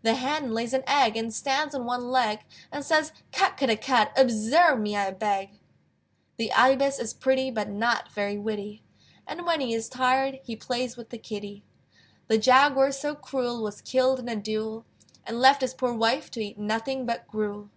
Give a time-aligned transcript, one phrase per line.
[0.00, 3.76] The Hen lays an egg, And stands on one leg, And says, "Cut ker dah
[3.76, 4.10] cut!
[4.18, 5.50] Observe me, I beg!"
[6.38, 8.82] The Ibis is pretty, But not very witty;
[9.26, 11.62] And when he is tired He plays with the kitty.
[12.28, 14.86] The Jaguar so cruel Was killed in a duel,
[15.26, 17.68] And left his poor wife To eat nothing but gruel.